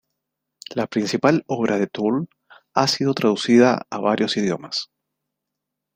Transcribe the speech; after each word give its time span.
La 0.73 0.87
principal 0.87 1.43
obra 1.45 1.77
de 1.77 1.85
Toole 1.85 2.25
ha 2.73 2.87
sido 2.87 3.13
traducida 3.13 3.85
a 3.87 3.99
varios 3.99 4.35
idiomas. 4.35 4.89